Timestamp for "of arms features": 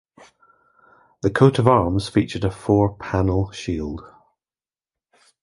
1.59-2.43